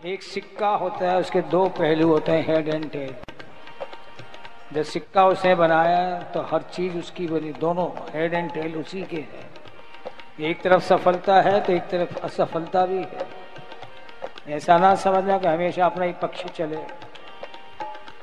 [0.00, 3.14] एक सिक्का होता है, उसके दो पहलू होते हैं हेड एंड टेल
[4.72, 9.16] जब सिक्का उसने बनाया तो हर चीज़ उसकी बनी, दोनों हेड एंड टेल उसी के
[9.16, 9.48] हैं।
[10.40, 13.26] एक तरफ़ सफलता है तो एक तरफ़ असफलता भी है।
[14.48, 16.78] ऐसा ना समझना कि हमेशा अपना ही पक्ष चले।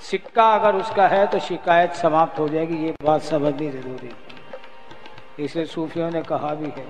[0.02, 5.66] सिक्का अगर उसका है तो शिकायत समाप्त हो जाएगी, ये बात समझनी ज़रूरी है। इसलिए
[5.68, 6.88] सूफियों ने कहा भी है,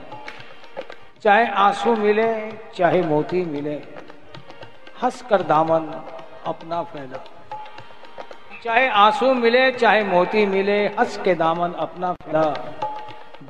[1.24, 2.34] चाहे आँसू मिले,
[2.76, 3.80] चाहे मोती मिले
[5.04, 5.84] हंस कर दामन
[6.46, 7.24] अपना फैला।
[8.64, 12.44] चाहे आँसू मिले, चाहे मोती मिले हंस के दामन अपना फैला।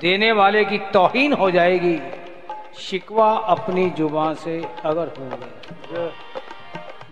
[0.02, 2.00] देने वाले की तोहीन हो जाएगी।
[2.80, 6.10] शिकवा अपनी ज़ुबान से अगर हो गए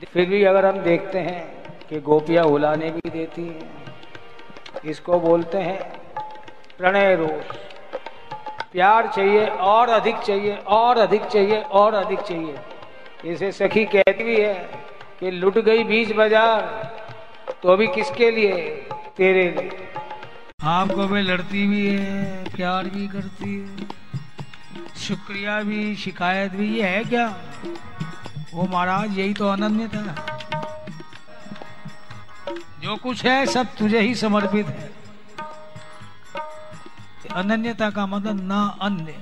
[0.05, 1.41] फिर भी अगर हम देखते हैं
[1.89, 3.71] कि गोपियाँ उलाने भी देती हैं,
[4.85, 5.79] इसको बोलते हैं
[6.77, 7.55] प्रणय रोष।
[8.71, 12.55] प्यार चाहिए और अधिक चाहिए, और अधिक चाहिए, और अधिक चाहिए।
[13.25, 14.53] इसे सखी कहती भी है
[15.19, 16.61] कि लुट गई बीच बाज़ार
[17.63, 18.53] तो अभी किसके लिए?
[19.17, 19.87] तेरे लिए।
[20.63, 23.87] आपको भी लड़ती भी है, प्यार भी करती है,
[24.97, 27.27] शुक्रिया भी, शिकायत भी, ये है क्या?
[28.53, 30.15] वो महाराज, यही तो अनन्यता था।
[32.81, 34.93] जो कुछ है, सब तुझे ही समर्पित है।
[37.33, 39.13] अनन्यता का मतलब ना अन्य।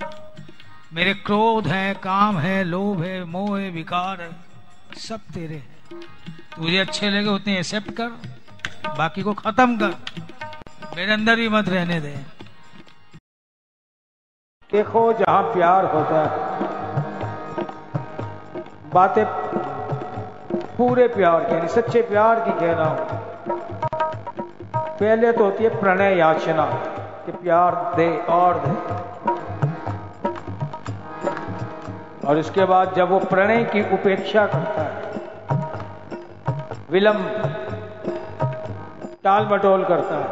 [0.93, 4.29] मेरे क्रोध है, काम है, लोभ है, मोह है, विकार है,
[4.97, 5.99] सब तेरे है।
[6.55, 8.09] तुझे अच्छे लगे, उतने एक्सेप्ट कर,
[8.97, 9.95] बाकी को खत्म कर।
[10.97, 12.15] मेरे अंदर भी मत रहने दे।
[14.71, 16.29] देखो जहाँ प्यार होता है।
[18.89, 19.25] बातें
[20.77, 22.97] पूरे प्यार की सच्चे प्यार की कह रहा हूँ।
[24.99, 26.65] पहले तो होती है प्रणय याचना,
[27.25, 29.32] कि प्यार दे और दे।
[32.23, 34.91] और इसके बाद जब वो प्रणय की उपेक्षा करता है,
[36.91, 37.25] विलंब,
[39.23, 40.27] टाल मटोल करता है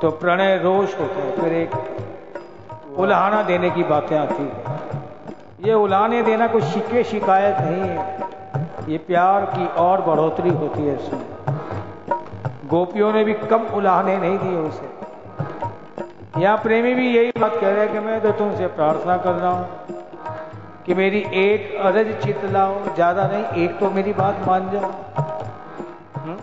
[0.00, 1.70] तो प्रणय रोष होता है। फिर एक
[2.98, 4.74] उल्हाना देने की बातें आती है।
[5.60, 7.98] ये उलाने देना कोई शिकवे शिकायत नहीं है।
[8.88, 11.24] ये प्यार की और बढ़ोतरी होती है इसमें।
[12.68, 14.86] गोपियों ने भी कम उलाहने नहीं दिए उसे।
[16.40, 19.50] यहाँ प्रेमी भी यही बात कह रहे हैं कि मैं तो तुमसे प्रार्थना कर रहा
[19.50, 19.95] हूँ।
[20.86, 25.24] कि मेरी एक अरज चित लाओ ज़्यादा नहीं, एक तो मेरी बात मान जाओ हुँ?
[26.16, 26.36] हम्म?